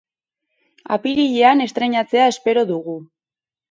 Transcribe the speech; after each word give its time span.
Apirilean 0.95 1.63
estreinatzea 1.69 2.29
espero 2.35 2.69
dugu. 2.75 3.01